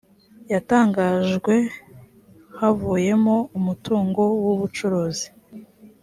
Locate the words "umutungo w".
3.57-4.47